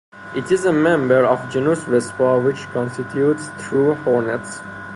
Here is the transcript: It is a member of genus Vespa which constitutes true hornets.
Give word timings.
It 0.35 0.51
is 0.51 0.65
a 0.65 0.73
member 0.73 1.23
of 1.27 1.51
genus 1.53 1.83
Vespa 1.83 2.39
which 2.41 2.57
constitutes 2.73 3.49
true 3.59 3.93
hornets. 3.93 4.59